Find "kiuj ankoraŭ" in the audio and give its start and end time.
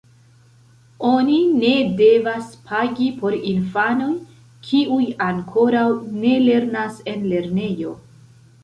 4.71-5.89